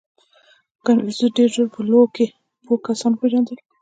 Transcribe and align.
•کنفوسیوس 0.85 1.31
ډېر 1.37 1.49
ژر 1.55 1.67
په 1.75 1.81
لو 1.89 2.01
کې 2.15 2.25
پوه 2.65 2.77
کس 2.85 2.99
وپېژندل 3.03 3.55
شو. 3.59 3.65